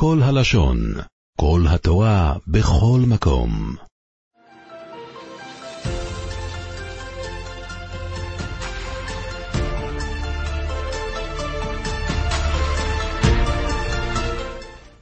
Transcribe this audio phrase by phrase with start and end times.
[0.00, 0.78] כל הלשון,
[1.40, 3.74] כל התורה, בכל מקום.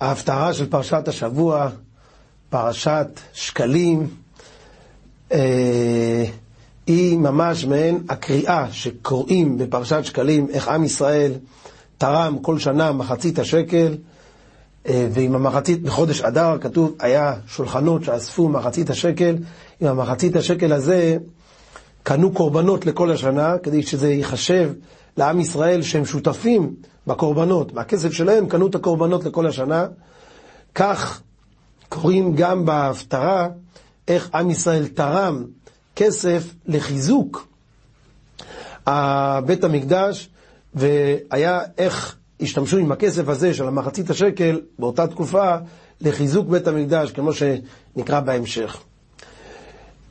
[0.00, 1.68] ההפטרה של פרשת השבוע,
[2.50, 4.08] פרשת שקלים,
[5.32, 6.24] אה,
[6.86, 11.32] היא ממש מעין הקריאה שקוראים בפרשת שקלים, איך עם ישראל
[11.98, 13.94] תרם כל שנה מחצית השקל,
[14.88, 19.36] ועם המחצית, בחודש אדר כתוב, היה שולחנות שאספו מחצית השקל,
[19.80, 21.16] עם המחצית השקל הזה
[22.02, 24.72] קנו קורבנות לכל השנה, כדי שזה ייחשב
[25.16, 26.74] לעם ישראל שהם שותפים
[27.06, 29.86] בקורבנות, מהכסף שלהם קנו את הקורבנות לכל השנה.
[30.74, 31.22] כך
[31.88, 33.48] קוראים גם בהפטרה
[34.08, 35.44] איך עם ישראל תרם
[35.96, 37.48] כסף לחיזוק
[39.46, 40.28] בית המקדש,
[40.74, 45.56] והיה איך השתמשו עם הכסף הזה של המחצית השקל באותה תקופה
[46.00, 48.82] לחיזוק בית המקדש, כמו שנקרא בהמשך.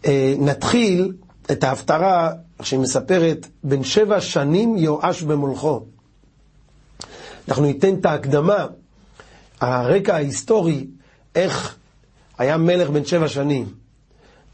[0.05, 1.13] אה, נתחיל
[1.51, 5.85] את ההפטרה שהיא מספרת, בן שבע שנים יואש במולכו.
[7.47, 8.65] אנחנו ניתן את ההקדמה,
[9.61, 10.87] הרקע ההיסטורי,
[11.35, 11.75] איך
[12.37, 13.65] היה מלך בן שבע שנים.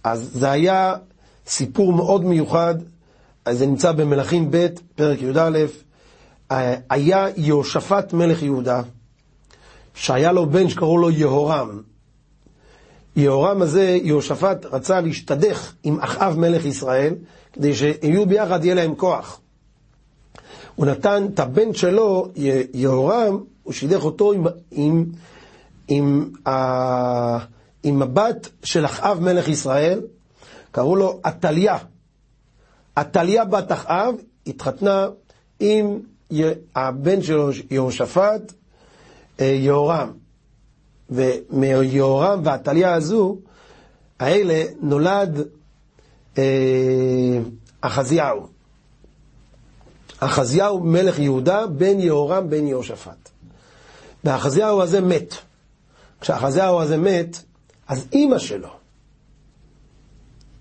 [0.04, 0.96] אז זה היה
[1.48, 2.76] סיפור מאוד מיוחד,
[3.46, 5.60] אז זה נמצא במלכים ב', פרק י"א,
[6.90, 8.82] היה יהושפט מלך יהודה,
[9.94, 11.82] שהיה לו בן שקראו לו יהורם.
[13.16, 17.16] יהורם הזה, יהושפט, רצה להשתדך עם אחאב מלך ישראל,
[17.54, 19.40] כדי שיהיו ביחד, יהיה להם כוח.
[20.76, 22.28] הוא נתן את הבן שלו,
[22.74, 25.06] יהורם, הוא שידך אותו עם, עם,
[25.88, 26.52] עם, ה,
[27.84, 30.02] עם הבת של אחאב מלך ישראל,
[30.72, 31.78] קראו לו עתליה.
[32.96, 34.16] עתליה בת אחאב
[34.48, 35.08] התחתנה
[35.60, 36.00] עם
[36.76, 38.54] הבן שלו, יהושפט,
[39.40, 40.12] אה, יהורם.
[41.10, 43.38] ומיהורם ועתליה הזו,
[44.20, 45.40] האלה נולד
[46.38, 47.40] אה,
[47.82, 48.48] אחזיהו.
[50.20, 53.30] אחזיהו מלך יהודה, בן יהורם, בן יהושפט.
[54.24, 55.36] ואחזיהו הזה מת.
[56.22, 57.38] כשאחזיהו הזה מת,
[57.88, 58.70] אז אימא שלו,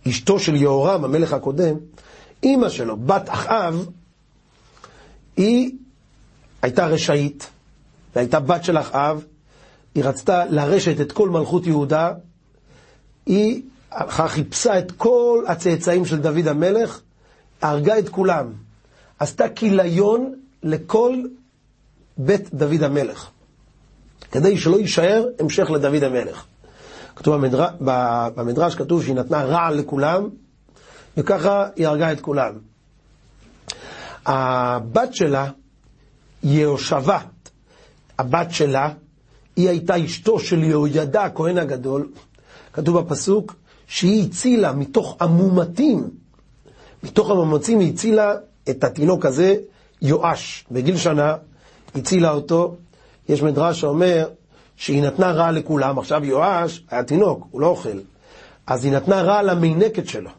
[0.09, 1.75] אשתו של יהורם, המלך הקודם,
[2.43, 3.87] אימא שלו, בת אחאב,
[5.41, 5.71] היא
[6.63, 7.51] הייתה רשאית,
[8.17, 9.25] והייתה בת של אחאב,
[9.95, 12.13] היא רצתה לרשת את כל מלכות יהודה,
[13.27, 17.01] היא הלכה, חיפשה את כל הצאצאים של דוד המלך,
[17.63, 18.53] הרגה את כולם.
[19.19, 21.17] עשתה כיליון לכל
[22.19, 23.29] בית דוד המלך,
[24.33, 26.45] כדי שלא יישאר המשך לדוד המלך.
[27.17, 27.67] כתוב במדר...
[28.37, 30.29] במדרש, כתוב שהיא נתנה רעל לכולם,
[31.17, 32.70] וככה היא הרגה את כולם.
[34.31, 35.51] הבת שלה,
[36.43, 37.51] יהושבת,
[38.19, 38.93] הבת שלה,
[39.57, 42.09] היא הייתה אשתו של יהוידע, הכהן הגדול.
[42.73, 43.55] כתוב בפסוק
[43.87, 46.11] שהיא הצילה מתוך המומתים,
[47.03, 48.35] מתוך המאמצים היא הצילה
[48.71, 49.57] את התינוק הזה,
[50.03, 51.35] יואש, בגיל שנה,
[51.95, 52.77] הצילה אותו.
[53.29, 54.29] יש מדרש שאומר
[54.77, 57.99] שהיא נתנה רע לכולם, עכשיו יואש היה תינוק, הוא לא אוכל.
[58.67, 60.31] אז היא נתנה רע למינקת שלו.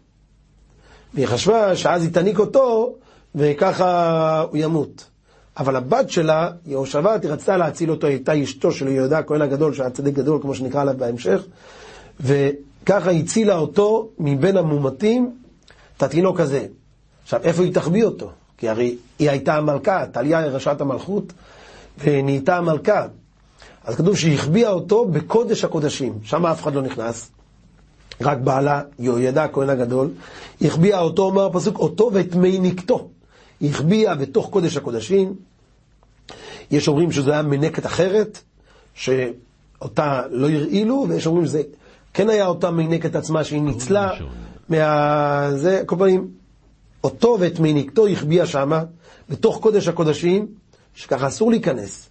[1.13, 2.95] והיא חשבה שאז היא תניק אותו,
[3.35, 5.05] וככה הוא ימות.
[5.57, 9.73] אבל הבת שלה, יהושבת, היא רצתה להציל אותו, היא הייתה אשתו של יהודה הכהן הגדול,
[9.73, 11.43] שהיה צדיק גדול, כמו שנקרא עליו בהמשך,
[12.19, 15.35] וככה הצילה אותו מבין המומתים,
[15.97, 16.65] את התינוק הזה.
[17.23, 18.31] עכשיו, איפה היא תחביא אותו?
[18.57, 21.33] כי הרי היא הייתה המלכה, טליה היא ראשת המלכות,
[22.03, 23.05] ונהייתה המלכה.
[23.83, 27.31] אז כתוב שהיא החביאה אותו בקודש הקודשים, שם אף אחד לא נכנס,
[28.21, 30.09] רק בעלה, יהוידע הכהן הגדול,
[30.61, 32.49] החביאה אותו, אומר הפסוק, אותו ואת מי.
[32.49, 32.61] היא
[33.61, 35.35] החביאה בתוך קודש הקודשים.
[36.71, 38.41] יש אומרים שזו הייתה מנקת אחרת,
[38.93, 41.61] שאותה לא הרעילו, ויש אומרים שזה
[42.13, 44.11] כן היה אותה מנקת עצמה שהיא ניצלה
[44.69, 45.49] מה...
[45.55, 46.27] זה, כל פנים,
[47.03, 48.83] אותו ואת מנקתו החביאה שמה,
[49.29, 50.47] בתוך קודש הקודשים,
[50.95, 52.09] שככה אסור להיכנס.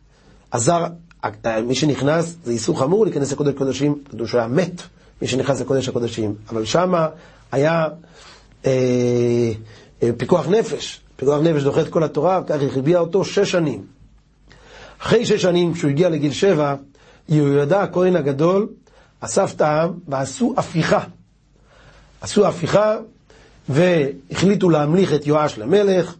[0.53, 0.87] הזר,
[1.67, 4.83] מי שנכנס, זה איסור חמור להיכנס לקודש הקודשים, שהוא היה מת,
[5.23, 6.35] מי שנכנס לקודש הקודשים.
[6.49, 7.09] אבל שמה
[7.53, 7.89] היה
[8.67, 9.53] אה,
[10.03, 11.01] אה, פיקוח נפש.
[11.21, 13.85] פיקוח נפש דוחה את כל התורה, וכך החביאה אותו שש שנים.
[14.99, 16.75] אחרי שש שנים, כשהוא הגיע לגיל שבע,
[17.29, 18.69] יהוידע הכהן הגדול
[19.21, 21.01] אסף את העם ועשו הפיכה.
[22.21, 22.97] עשו הפיכה
[23.69, 26.15] והחליטו להמליך את יואש למלך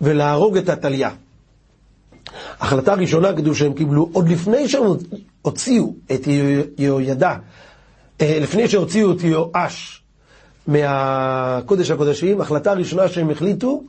[0.00, 1.10] ולהרוג את עתליה.
[2.60, 4.82] החלטה ראשונה כתוב שהם קיבלו עוד לפני שהם
[5.42, 6.28] הוציאו את
[6.78, 7.36] יהוידע,
[8.20, 10.02] אה, לפני שהוציאו את יואש
[10.66, 13.82] מהקודש הקודשים, החלטה ראשונה שהם החליטו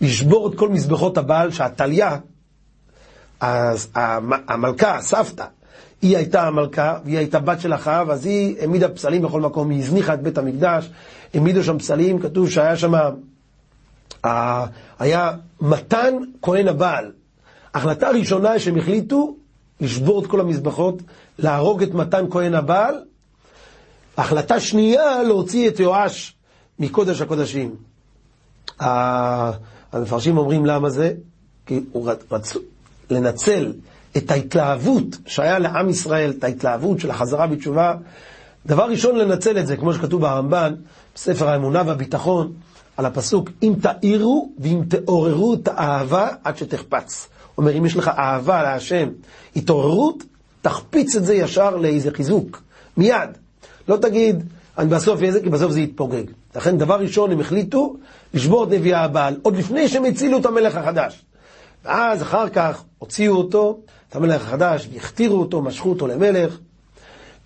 [0.00, 2.16] לשבור את כל מזבחות הבעל שעתליה
[3.40, 3.88] אז
[4.48, 5.44] המלכה, הסבתא,
[6.02, 9.78] היא הייתה המלכה, והיא הייתה בת של אחאב, אז היא העמידה פסלים בכל מקום, היא
[9.78, 10.90] הזניחה את בית המקדש,
[11.34, 12.92] העמידו שם פסלים, כתוב שהיה שם,
[14.98, 17.12] היה מתן כהן הבעל.
[17.74, 19.36] החלטה ראשונה שהם החליטו
[19.80, 21.02] לשבור את כל המזבחות,
[21.38, 22.94] להרוג את מתן כהן הבעל.
[24.16, 26.36] החלטה שנייה, להוציא את יואש
[26.78, 27.74] מקודש הקודשים.
[29.92, 31.12] המפרשים אומרים למה זה,
[31.66, 32.60] כי הוא רצו
[33.10, 33.72] לנצל
[34.16, 37.94] את ההתלהבות שהיה לעם ישראל, את ההתלהבות של החזרה בתשובה.
[38.66, 40.74] דבר ראשון, לנצל את זה, כמו שכתוב ברמב"ן,
[41.14, 42.52] בספר האמונה והביטחון,
[42.96, 47.28] על הפסוק, אם תאירו ואם תעוררו את האהבה עד שתחפץ.
[47.58, 49.08] אומר, אם יש לך אהבה להשם,
[49.56, 50.24] התעוררות,
[50.62, 52.62] תחפיץ את זה ישר לאיזה חיזוק,
[52.96, 53.30] מיד.
[53.88, 54.44] לא תגיד,
[54.78, 56.24] אני בסוף אהיה זה, כי בסוף זה יתפוגג.
[56.56, 57.96] לכן, דבר ראשון, הם החליטו
[58.34, 61.22] לשבור את נביאי הבעל, עוד לפני שהם הצילו את המלך החדש.
[61.84, 63.78] ואז אחר כך הוציאו אותו,
[64.08, 66.58] את המלך החדש, והכתירו אותו, משכו אותו למלך,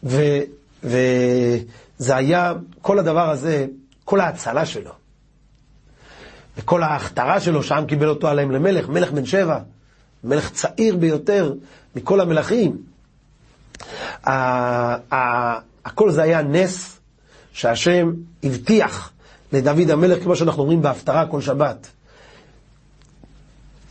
[0.04, 0.38] ו,
[0.84, 3.66] וזה היה, כל הדבר הזה,
[4.04, 4.90] כל ההצלה שלו,
[6.58, 9.58] וכל ההכתרה שלו, שהעם קיבל אותו עליהם למלך, מלך בן שבע,
[10.24, 11.54] מלך צעיר ביותר
[11.96, 12.76] מכל המלכים.
[15.84, 17.00] הכל זה היה נס
[17.54, 18.12] שהשם
[18.42, 19.12] הבטיח
[19.52, 21.86] לדוד המלך, כמו שאנחנו אומרים בהפטרה כל שבת.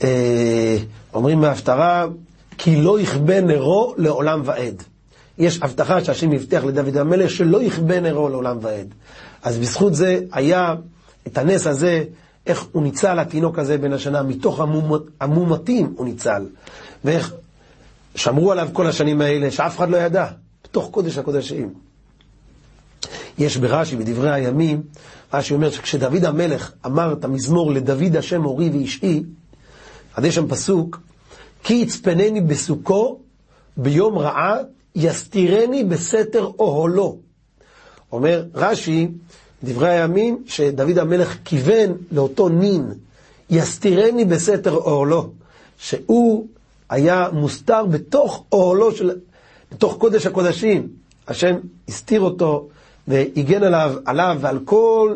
[0.03, 0.77] אה,
[1.13, 2.05] אומרים בהפטרה,
[2.57, 4.83] כי לא יכבה נרו לעולם ועד.
[5.37, 8.87] יש הבטחה שהשם הבטיח לדוד המלך שלא יכבה נרו לעולם ועד.
[9.43, 10.75] אז בזכות זה היה
[11.27, 12.03] את הנס הזה,
[12.47, 14.61] איך הוא ניצל התינוק הזה בן השנה, מתוך
[15.19, 16.45] המומתים הוא ניצל.
[17.05, 17.33] ואיך
[18.15, 20.27] שמרו עליו כל השנים האלה, שאף אחד לא ידע,
[20.63, 21.73] בתוך קודש הקודשים.
[23.37, 24.81] יש ברש"י, בדברי הימים,
[25.33, 29.23] רש"י אומר שכשדוד המלך אמר את המזמור לדוד השם אורי ואישי,
[30.15, 30.99] אז יש שם פסוק,
[31.63, 33.19] כי יצפנני בסוכו
[33.77, 34.57] ביום רעה,
[34.95, 37.17] יסתירני בסתר אוהלו.
[38.11, 39.07] אומר רש"י,
[39.63, 42.93] דברי הימים, שדוד המלך כיוון לאותו נין,
[43.49, 45.29] יסתירני בסתר אוהלו,
[45.77, 46.47] שהוא
[46.89, 49.11] היה מוסתר בתוך אוהלו של,
[49.71, 50.87] בתוך קודש הקודשים.
[51.27, 51.55] השם
[51.87, 52.67] הסתיר אותו
[53.07, 55.15] והגן עליו, עליו ועל כל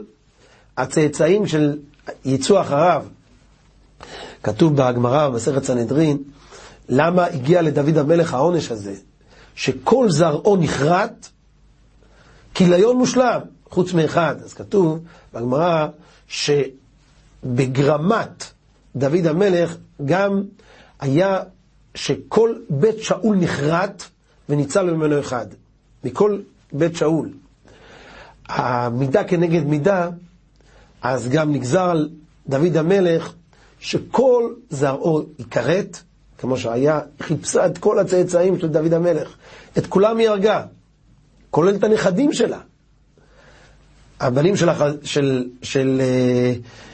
[0.78, 1.78] הצאצאים של
[2.26, 3.06] יצאו אחריו.
[4.44, 6.18] כתוב בגמרא, במסכת סנהדרין,
[6.90, 8.96] למה הגיע לדוד המלך העונש הזה,
[9.56, 11.30] שכל זרעו נחרט,
[12.54, 13.40] כיליון מושלם,
[13.70, 14.36] חוץ מאחד.
[14.44, 15.00] אז כתוב
[15.34, 15.88] בגמרא
[17.44, 18.44] שבגרמת
[18.96, 19.76] דוד המלך
[20.06, 20.44] גם
[21.00, 21.40] היה
[21.96, 24.04] שכל בית שאול נחרט
[24.50, 25.46] וניצל ממנו אחד.
[26.04, 26.40] מכל
[26.74, 27.30] בית שאול.
[28.50, 30.10] המידה כנגד מידה,
[31.02, 32.10] אז גם נגזר על
[32.50, 33.34] דוד המלך
[33.80, 36.02] שכל זרעו ייכרת,
[36.38, 39.36] כמו שהיה, חיפשה את כל הצאצאים של דוד המלך.
[39.78, 40.64] את כולם היא הרגה,
[41.52, 42.60] כולל את הנכדים שלה.
[44.20, 44.82] הבנים של, אח...
[45.04, 46.54] של, של, אה,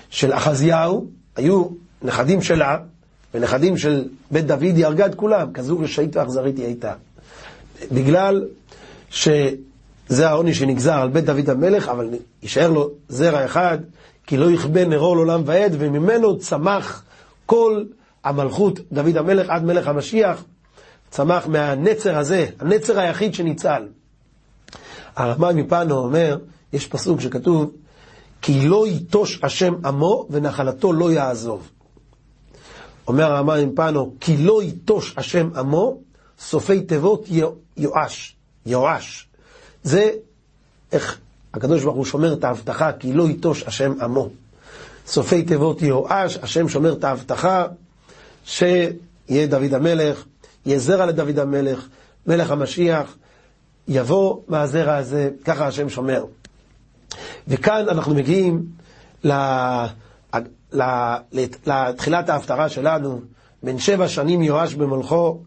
[0.09, 1.65] של אחזיהו היו
[2.01, 2.77] נכדים שלה,
[3.33, 6.93] ונכדים של בית דוד, היא הרגה את כולם, כזו רשעית ואכזרית היא הייתה.
[7.91, 8.45] בגלל
[10.07, 12.09] שזה העונש שנגזר על בית דוד המלך, אבל
[12.43, 13.77] יישאר לו זרע אחד,
[14.27, 17.03] כי לא יכבה נרו לעולם ועד, וממנו צמח
[17.45, 17.83] כל
[18.23, 20.43] המלכות דוד המלך עד מלך המשיח,
[21.09, 23.87] צמח מהנצר הזה, הנצר היחיד שניצל.
[25.15, 26.37] הרמב"ם מפנו אומר,
[26.73, 27.71] יש פסוק שכתוב,
[28.41, 31.69] כי לא ייטוש השם עמו ונחלתו לא יעזוב.
[33.07, 35.97] אומר הרמב"ם מפנו, כי לא ייטוש השם עמו,
[36.39, 37.25] סופי תיבות
[37.77, 38.35] יואש,
[38.65, 39.27] יואש.
[39.83, 40.11] זה
[40.91, 41.19] איך
[41.53, 44.29] הקדוש ברוך הוא שומר את ההבטחה, כי לא ייטוש השם עמו.
[45.07, 47.65] סופי תיבות יואש, השם שומר את ההבטחה,
[48.45, 50.23] שיהיה דוד המלך,
[50.65, 51.87] יהיה זרע לדוד המלך,
[52.27, 53.15] מלך המשיח,
[53.87, 56.25] יבוא מהזרע הזה, ככה השם שומר.
[57.47, 58.65] וכאן אנחנו מגיעים
[61.63, 63.21] לתחילת ההפטרה שלנו,
[63.63, 65.41] בין שבע שנים יואש במולכו,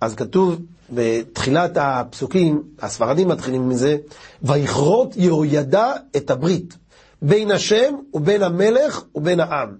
[0.00, 0.60] אז כתוב
[0.92, 3.96] בתחילת הפסוקים, הספרדים מתחילים מזה,
[4.42, 6.76] ויכרות יהוידע את הברית
[7.22, 9.74] בין השם ובין המלך ובין העם.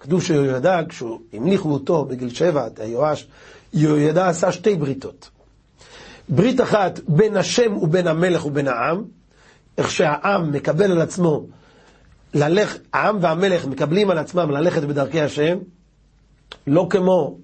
[0.00, 3.26] כתוב שיהוידע, כשהוא המליכו אותו בגיל שבע, את היואש,
[3.72, 5.30] יהוידע עשה שתי בריתות.
[6.28, 9.04] ברית אחת בין השם ובין המלך ובין העם,
[9.78, 11.46] איך שהעם מקבל על עצמו,
[12.34, 15.58] ללך, העם והמלך מקבלים על עצמם ללכת בדרכי השם,
[16.66, 17.38] לא כמו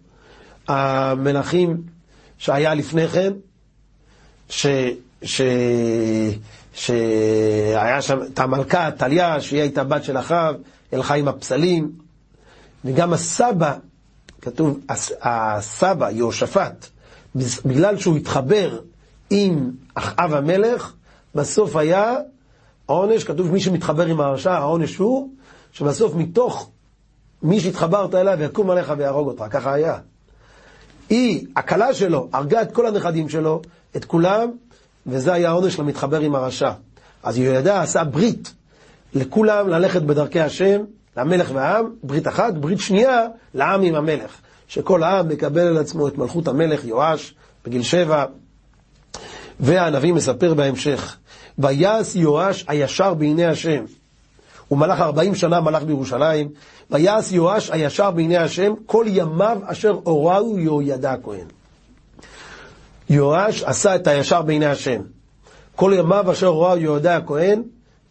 [0.68, 1.83] המלכים
[2.44, 3.32] שהיה לפני כן,
[4.48, 4.66] ש,
[5.22, 5.40] ש,
[6.74, 10.54] שהיה שם את המלכה, טליה, שהיא הייתה בת של אחאב,
[10.92, 11.92] הלכה עם הפסלים,
[12.84, 13.74] וגם הסבא,
[14.42, 14.80] כתוב,
[15.22, 16.86] הסבא, יהושפט,
[17.64, 18.80] בגלל שהוא התחבר
[19.30, 20.92] עם אחאב המלך,
[21.34, 22.14] בסוף היה
[22.88, 25.30] העונש, כתוב מי שמתחבר עם הרשע, העונש הוא
[25.72, 26.70] שבסוף מתוך
[27.42, 29.98] מי שהתחברת אליו יקום עליך ויהרוג אותך, ככה היה.
[31.08, 33.62] היא, הכלה שלו, הרגה את כל הנכדים שלו,
[33.96, 34.50] את כולם,
[35.06, 36.73] וזה היה העונש למתחבר עם הרשע.
[37.23, 38.54] אז יהוידע עשה ברית
[39.14, 40.80] לכולם ללכת בדרכי השם,
[41.16, 44.37] למלך והעם, ברית אחת, ברית שנייה, לעם עם המלך.
[44.68, 47.34] שכל העם מקבל על עצמו את מלכות המלך יואש
[47.64, 48.25] בגיל שבע,
[49.61, 51.16] והנביא מספר בהמשך,
[51.58, 53.84] ויעש יואש הישר בעיני השם.
[54.68, 56.49] הוא מלך ארבעים שנה מלך בירושלים,
[56.90, 61.47] ויעש יואש הישר בעיני השם, כל ימיו אשר הוראו יהוידע הכהן.
[63.11, 65.00] יואש עשה את הישר בעיני השם.
[65.76, 67.62] כל ימיו אשר הוראו יהוידע הכהן,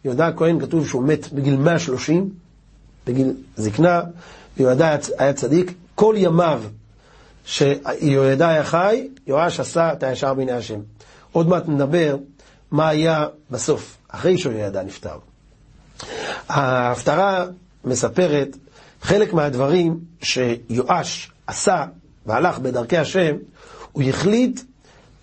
[0.04, 2.30] יהוידע הכהן כתוב שהוא מת בגיל 130,
[3.06, 4.02] בגיל זקנה,
[4.56, 6.62] יהוידע היה צדיק, כל ימיו
[7.44, 10.80] שיהוידע היה חי, יואש עשה את הישר בעיני השם.
[11.32, 12.16] עוד מעט נדבר
[12.70, 15.18] מה היה בסוף, אחרי שיהוידע נפטר.
[16.48, 17.44] ההפטרה
[17.84, 18.56] מספרת
[19.02, 21.84] חלק מהדברים שיואש עשה
[22.26, 23.36] והלך בדרכי השם,
[23.92, 24.60] הוא החליט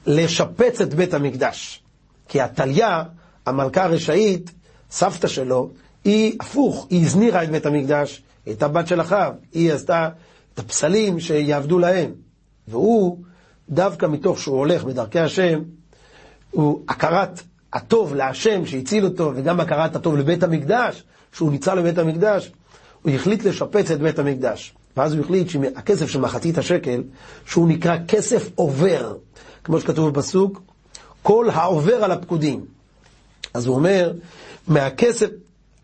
[0.08, 1.84] לשפץ את בית המקדש.
[2.28, 3.04] כי עתליה,
[3.46, 4.52] המלכה הרשעית,
[4.92, 5.70] סבתא שלו,
[6.04, 10.10] היא הפוך, היא הזניחה את בית המקדש, היא הייתה בת של אחאב, היא עשתה
[10.54, 12.12] את הפסלים שיעבדו להם.
[12.68, 13.18] והוא,
[13.70, 15.62] דווקא מתוך שהוא הולך בדרכי השם,
[16.52, 17.42] הוא הכרת
[17.74, 22.52] הטוב להשם שהציל אותו, וגם הכרת הטוב לבית המקדש, שהוא ניצל לבית המקדש,
[23.02, 24.74] הוא החליט לשפץ את בית המקדש.
[24.98, 27.04] ואז הוא החליט שהכסף של מחצית השקל,
[27.46, 29.16] שהוא נקרא כסף עובר,
[29.64, 30.62] כמו שכתוב בפסוק,
[31.22, 32.66] כל העובר על הפקודים.
[33.54, 34.14] אז הוא אומר,
[34.68, 35.30] מהכסף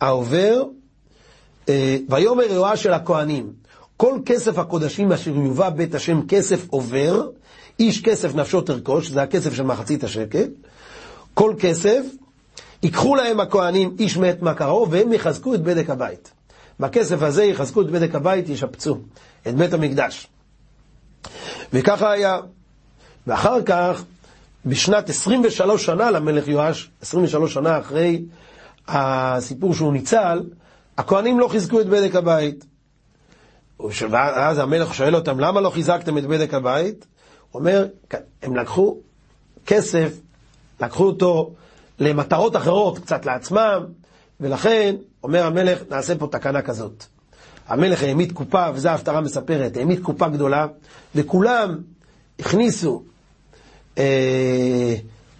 [0.01, 0.63] העובר,
[1.69, 3.53] אה, ויאמר יואש של הכהנים,
[3.97, 7.27] כל כסף הקודשים אשר יובא בית השם כסף עובר,
[7.79, 10.47] איש כסף נפשו תרכוש, זה הכסף של מחצית השקל,
[11.33, 12.01] כל כסף,
[12.83, 16.31] ייקחו להם הכהנים איש מת מהקרוב, והם יחזקו את בדק הבית.
[16.79, 18.97] בכסף הזה יחזקו את בדק הבית, ישפצו
[19.47, 20.27] את בית המקדש.
[21.73, 22.39] וככה היה.
[23.27, 24.03] ואחר כך,
[24.65, 28.21] בשנת 23 שנה למלך יואש, 23 שנה אחרי
[28.87, 30.43] הסיפור שהוא ניצל,
[30.97, 32.65] הכהנים לא חיזקו את בדק הבית.
[34.09, 37.05] ואז המלך שואל אותם, למה לא חיזקתם את בדק הבית?
[37.51, 37.87] הוא אומר,
[38.41, 38.97] הם לקחו
[39.65, 40.11] כסף,
[40.81, 41.53] לקחו אותו
[41.99, 43.83] למטרות אחרות, קצת לעצמם,
[44.39, 47.03] ולכן, אומר המלך, נעשה פה תקנה כזאת.
[47.67, 50.67] המלך העמיד קופה, וזו ההפטרה מספרת, העמיד קופה גדולה,
[51.15, 51.77] וכולם
[52.39, 53.03] הכניסו
[53.97, 54.95] אה,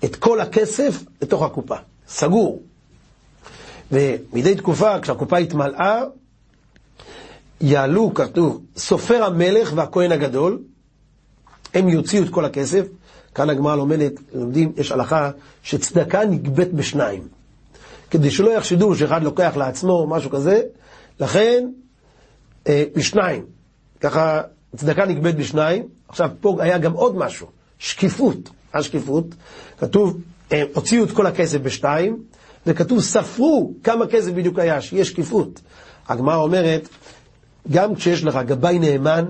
[0.05, 1.75] את כל הכסף לתוך הקופה,
[2.07, 2.61] סגור.
[3.91, 6.03] ומדי תקופה, כשהקופה התמלאה,
[7.61, 10.59] יעלו, כתוב, סופר המלך והכהן הגדול,
[11.73, 12.85] הם יוציאו את כל הכסף.
[13.37, 15.31] כאן הגמרא לומדת, לומדים, יש הלכה
[15.63, 17.27] שצדקה נגבית בשניים.
[18.09, 20.61] כדי שלא יחשדו שאחד לוקח לעצמו או משהו כזה,
[21.19, 21.67] לכן
[22.67, 23.45] אה, בשניים.
[23.99, 24.41] ככה
[24.75, 25.87] צדקה נגבית בשניים.
[26.07, 27.47] עכשיו, פה היה גם עוד משהו,
[27.79, 28.49] שקיפות.
[28.73, 29.25] מה שקיפות?
[29.79, 32.23] כתוב, אה, הוציאו את כל הכסף בשתיים,
[32.67, 35.61] וכתוב, ספרו כמה כסף בדיוק היה, שיהיה שקיפות.
[36.07, 36.89] הגמרא אומרת,
[37.71, 39.25] גם כשיש לך גבאי נאמן,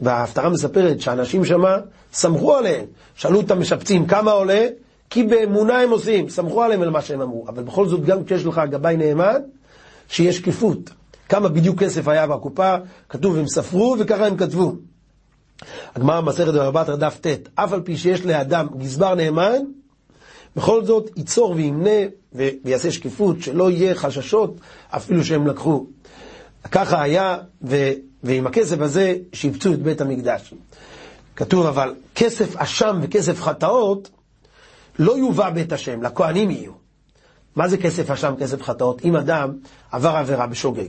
[0.00, 1.76] וההפטרה מספרת שאנשים שמה
[2.16, 4.66] סמכו עליהם, שאלו את המשפצים כמה עולה,
[5.10, 7.44] כי באמונה הם עושים, סמכו עליהם על מה שהם אמרו.
[7.48, 9.40] אבל בכל זאת, גם כשיש לך גבאי נאמן,
[10.08, 10.90] שיש שקיפות.
[11.28, 12.74] כמה בדיוק כסף היה בקופה,
[13.08, 14.72] כתוב הם ספרו וככה הם כתבו.
[15.94, 19.58] הגמרא במסכת ברבת דף ט', אף על פי שיש לאדם גזבר נאמן,
[20.56, 22.00] בכל זאת ייצור וימנה
[22.32, 25.86] ויעשה שקיפות, שלא יהיה חששות אפילו שהם לקחו.
[26.70, 27.90] ככה היה, ו,
[28.22, 30.54] ועם הכסף הזה שיפצו את בית המקדש.
[31.36, 34.10] כתוב אבל, כסף אשם וכסף חטאות
[34.98, 36.72] לא יובא בית השם, לכהנים יהיו.
[37.56, 39.04] מה זה כסף אשם, כסף חטאות?
[39.04, 39.52] אם אדם
[39.92, 40.88] עבר עבירה בשוגג,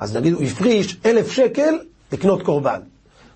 [0.00, 1.78] אז נגיד הוא הפריש אלף שקל
[2.12, 2.80] לקנות קורבן.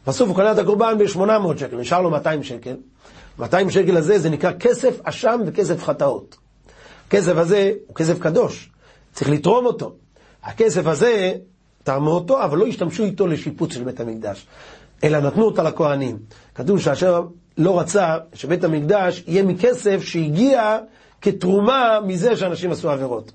[0.07, 2.77] בסוף הוא קנה את הקורבן ב-800 שקל, נשאר לו 200 שקל.
[3.39, 6.37] 200 שקל הזה זה נקרא כסף אשם וכסף חטאות.
[7.07, 8.71] הכסף הזה הוא כסף קדוש,
[9.13, 9.95] צריך לתרום אותו.
[10.43, 11.33] הכסף הזה
[11.85, 14.47] תרמו אותו, אבל לא השתמשו איתו לשיפוץ של בית המקדש,
[15.05, 16.19] אלא נתנו אותה לכהנים.
[16.55, 17.21] כתוב שהשם
[17.59, 20.79] לא רצה שבית המקדש יהיה מכסף שהגיע
[21.23, 23.33] כתרומה מזה שאנשים עשו עבירות,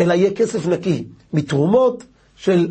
[0.00, 2.04] אלא יהיה כסף נקי, מתרומות
[2.36, 2.68] של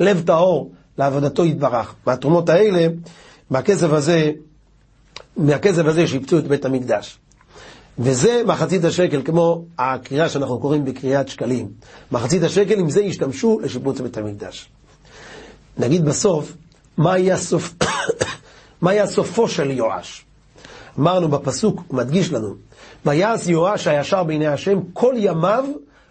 [0.00, 1.94] לב טהור לעבודתו יתברך.
[2.06, 2.86] מהתרומות האלה,
[3.50, 4.32] מהכסף הזה,
[5.36, 7.18] מהכסף הזה שיפצו את בית המקדש.
[7.98, 11.68] וזה מחצית השקל, כמו הקריאה שאנחנו קוראים בקריאת שקלים.
[12.12, 14.68] מחצית השקל, עם זה ישתמשו לשיפוץ בית המקדש.
[15.78, 16.52] נגיד בסוף,
[16.98, 17.18] מה
[18.92, 20.24] יהיה סופו של יואש.
[20.98, 22.54] אמרנו בפסוק, הוא מדגיש לנו,
[23.06, 25.64] ויעש יואש הישר בעיני השם כל ימיו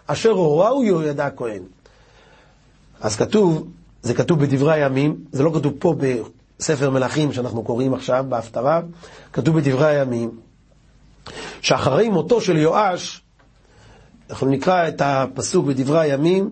[0.07, 1.63] אשר הוראו יהוידע הכהן.
[3.01, 3.67] אז כתוב,
[4.01, 5.95] זה כתוב בדברי הימים, זה לא כתוב פה
[6.59, 8.81] בספר מלכים שאנחנו קוראים עכשיו, בהפטרה,
[9.33, 10.31] כתוב בדברי הימים,
[11.61, 13.21] שאחרי מותו של יואש,
[14.29, 16.49] אנחנו נקרא את הפסוק בדברי הימים,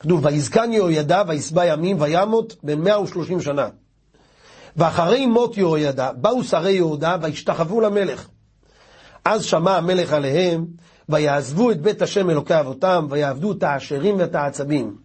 [0.00, 3.68] כתוב, ויזקן יהוידע וישבע ימים וימות בן 130 שנה.
[4.76, 8.28] ואחרי מות יהוידע באו שרי יהודה והשתחוו למלך.
[9.24, 10.66] אז שמע המלך עליהם,
[11.08, 14.96] ויעזבו את בית השם אלוקי אבותם, ויעבדו את העשרים ואת העצבים.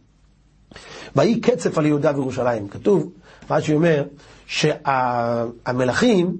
[1.15, 2.67] ויהי קצף על יהודה וירושלים.
[2.67, 3.11] כתוב,
[3.49, 4.03] רש"י אומר,
[4.45, 6.37] שהמלכים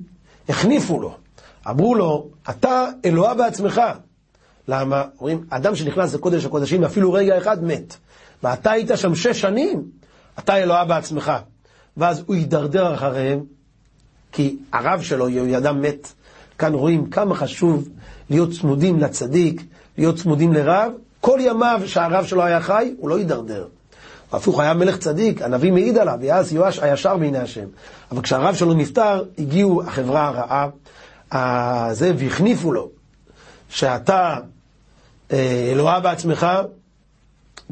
[0.50, 1.16] החניפו לו,
[1.70, 3.82] אמרו לו, אתה אלוהה בעצמך.
[4.68, 5.04] למה?
[5.20, 7.98] אומרים, אדם שנכנס לקודש הקודשים אפילו רגע אחד מת.
[8.44, 9.84] ואתה היית שם שש שנים,
[10.40, 11.32] אתה אלוהה בעצמך.
[11.98, 13.40] ואז הוא יידרדר אחריהם,
[14.32, 16.08] כי הרב שלו, יהוידע מת.
[16.58, 17.90] כאן רואים כמה חשוב
[18.30, 19.64] להיות צמודים לצדיק,
[19.98, 20.92] להיות צמודים לרב.
[21.22, 23.68] כל ימיו שהרב שלו היה חי, הוא לא יידרדר.
[24.32, 27.66] הפוך, היה מלך צדיק, הנביא מעיד עליו, ויעש יואש הישר בעיני השם.
[28.12, 30.70] אבל כשהרב שלו נפטר, הגיעו החברה הרעה,
[31.32, 32.90] הזה, והחניפו לו,
[33.70, 34.38] שאתה
[35.32, 36.48] אה, אלוהה בעצמך,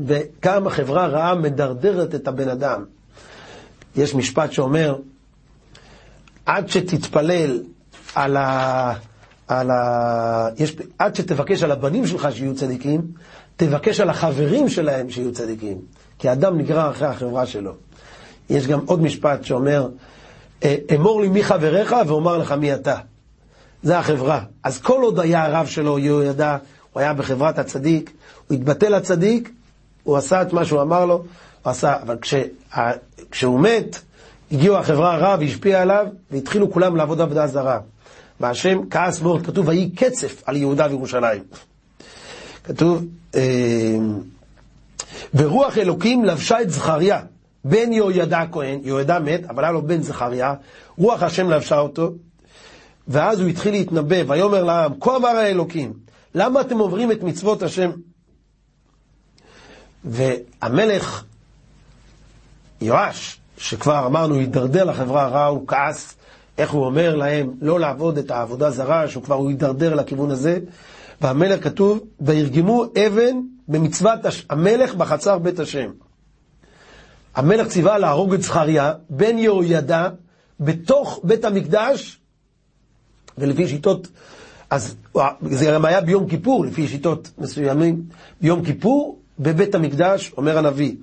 [0.06, 2.84] וכמה חברה רעה מדרדרת את הבן אדם.
[3.96, 4.96] יש משפט שאומר,
[6.46, 7.64] עד שתתפלל
[8.16, 8.94] על ה...
[9.48, 10.50] על ה...
[10.58, 10.76] יש...
[11.00, 13.02] עד שתבקש על הבנים שלך שיהיו צדיקים,
[13.56, 15.78] תבקש על החברים שלהם שיהיו צדיקים.
[16.20, 17.74] כי האדם נגרר אחרי החברה שלו.
[18.50, 19.90] יש גם עוד משפט שאומר,
[20.64, 22.96] אה, אמור לי מי חבריך ואומר לך מי אתה.
[23.84, 24.42] זה החברה.
[24.64, 26.58] אז כל עוד היה הרב שלו, הוא ידע,
[26.94, 28.12] הוא היה בחברת הצדיק,
[28.48, 29.52] הוא התבטא לצדיק,
[30.10, 31.26] הוא עשה את מה שהוא אמר לו, הוא
[31.72, 32.34] עשה, אבל כש,
[33.32, 34.02] כשהוא מת,
[34.52, 37.80] הגיעו החברה הרע והשפיעה עליו, והתחילו כולם לעבוד עבודה זרה.
[38.40, 41.44] והשם כעס מאוד, כתוב, ויהי קצף על יהודה וירושלים.
[42.64, 43.98] כתוב, אה,
[45.34, 47.22] ורוח אלוקים לבשה את זכריה,
[47.64, 50.54] בן יהוידע הכהן, יהוידע מת, אבל היה לו בן זכריה,
[50.98, 52.12] רוח השם לבשה אותו,
[53.08, 55.94] ואז הוא התחיל להתנבא, ויאמר לעם, כה אמר האלוקים,
[56.36, 57.92] למה אתם עוברים את מצוות השם?
[60.06, 61.24] והמלך
[62.82, 66.16] יואש, שכבר אמרנו, הידרדר לחברה הרעה, הוא כעס,
[66.58, 70.60] איך הוא אומר להם לא לעבוד את העבודה זרה, שהוא כבר הידרדר לכיוון הזה,
[71.22, 75.92] והמלך כתוב, וירגמו אבן במצוות המלך בחצר בית השם.
[77.36, 80.10] המלך ציווה להרוג את זכריה, בן יהוידע,
[80.60, 82.20] בתוך בית המקדש,
[83.38, 84.08] ולפי שיטות,
[84.70, 84.96] אז
[85.42, 88.02] זה גם היה ביום כיפור, לפי שיטות מסוימים,
[88.42, 90.96] ביום כיפור, בבית המקדש, אומר הנביא,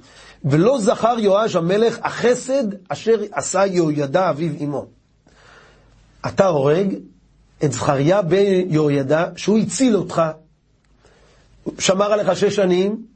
[0.44, 4.86] ולא זכר יואש המלך החסד אשר עשה יהוידע אביו אמו.
[6.26, 6.94] אתה הורג
[7.64, 10.22] את זכריה בן יהוידע, שהוא הציל אותך,
[11.78, 13.06] שמר עליך שש שנים,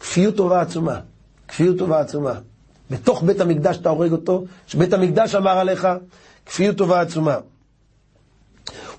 [0.00, 1.00] כפיות טובה עצומה.
[1.48, 2.34] כפיות טובה עצומה.
[2.90, 5.88] בתוך בית המקדש אתה הורג אותו, שבית המקדש אמר עליך,
[6.46, 7.36] כפיות טובה עצומה.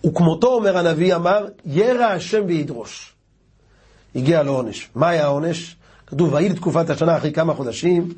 [0.06, 3.11] וכמותו, אומר הנביא, אמר, ירא השם וידרוש.
[4.16, 4.90] הגיע לעונש.
[4.96, 5.76] מה היה העונש?
[6.08, 8.10] כתוב, ויהי לתקופת השנה אחרי כמה חודשים,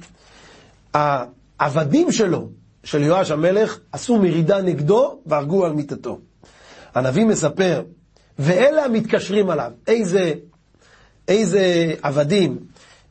[0.93, 2.49] העבדים שלו,
[2.83, 6.19] של יואש המלך, עשו מרידה נגדו והרגו על מיטתו.
[6.95, 7.83] הנביא מספר,
[8.39, 10.33] ואלה המתקשרים עליו, איזה,
[11.27, 12.57] איזה עבדים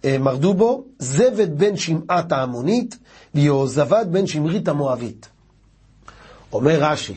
[0.05, 0.85] אה, מרדו בו?
[0.99, 2.99] זבד בן שמעת העמונית
[3.35, 5.29] ויהוזבד בן שמרית המואבית.
[6.53, 7.15] אומר רש"י,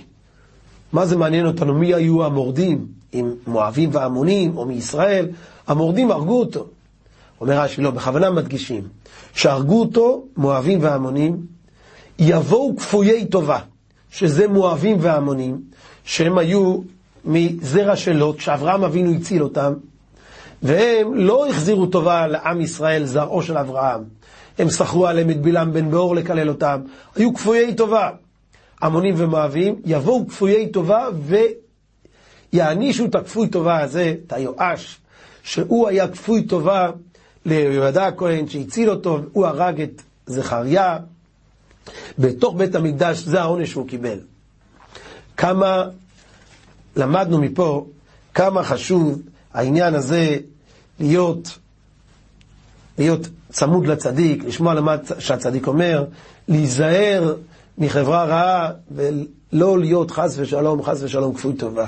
[0.96, 1.74] מה זה מעניין אותנו?
[1.74, 2.86] מי היו המורדים?
[3.14, 5.28] אם מואבים ועמונים או מישראל?
[5.68, 6.68] המורדים הרגו אותו.
[7.42, 8.84] אומר רש"י, לא, בכוונה מדגישים,
[9.34, 11.38] שהרגו אותו מואבים ועמונים,
[12.20, 13.60] יבואו כפויי טובה,
[14.12, 15.62] שזה מואבים ועמונים,
[16.06, 16.78] שהם היו
[17.26, 19.74] מזרע של לוט, כשאברהם אבינו הציל אותם,
[20.64, 24.04] והם לא החזירו טובה לעם ישראל, זרעו של אברהם.
[24.58, 26.82] הם סחרו עליהם את בלעם בן באור לקלל אותם,
[27.16, 28.10] היו כפויי טובה.
[28.84, 31.08] עמונים ומואבים, יבואו כפויי טובה
[32.54, 35.00] ויענישו את הכפוי טובה הזה, את היואש,
[35.44, 36.90] שהוא היה כפוי טובה
[37.46, 40.98] ליהודה הכהן שהציל אותו, הוא הרג את זכריה.
[42.20, 44.20] בתוך בית המקדש זה העונש שהוא קיבל.
[45.38, 45.84] כמה
[46.96, 47.88] למדנו מפה,
[48.34, 49.22] כמה חשוב
[49.54, 50.38] העניין הזה
[51.00, 51.58] להיות,
[52.98, 56.06] להיות צמוד לצדיק, לשמוע למה שהצדיק אומר,
[56.48, 57.36] להיזהר
[57.78, 61.88] מחברה רעה ולא להיות חס ושלום, חס ושלום כפוי טובה.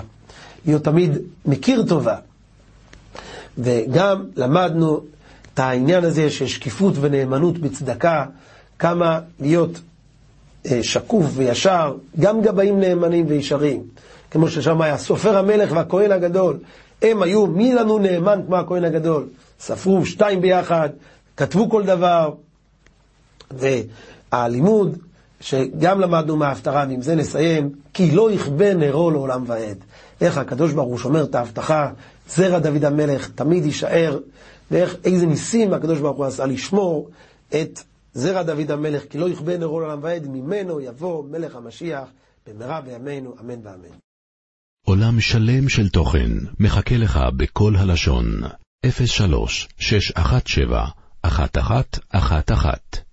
[0.65, 2.15] להיות תמיד מכיר טובה.
[3.57, 5.01] וגם למדנו
[5.53, 8.25] את העניין הזה של שקיפות ונאמנות בצדקה,
[8.79, 9.79] כמה להיות
[10.71, 13.83] אה, שקוף וישר, גם גבאים נאמנים וישרים,
[14.31, 16.57] כמו ששם היה סופר המלך והכהן הגדול,
[17.01, 19.27] הם היו מי לנו נאמן כמו הכהן הגדול,
[19.59, 20.89] ספרו שתיים ביחד,
[21.37, 22.31] כתבו כל דבר,
[23.51, 24.97] והלימוד
[25.41, 29.77] שגם למדנו מההפטרה, ועם זה נסיים, כי לא יכבה נרו לעולם ועד.
[30.21, 31.91] איך הקדוש ברוך הוא שומר את ההבטחה,
[32.29, 34.19] זרע דוד המלך תמיד יישאר,
[34.71, 37.09] ואיך, איזה ניסים הקדוש ברוך הוא עשה לשמור
[37.49, 37.79] את
[38.13, 42.07] זרע דוד המלך, כי לא יכבה נרו לעולם ועד, ממנו יבוא מלך המשיח
[42.47, 43.97] במהרה בימינו, אמן ואמן.
[44.85, 48.41] עולם שלם של תוכן מחכה לך בכל הלשון,
[48.85, 50.85] 03 617
[51.25, 53.06] 1111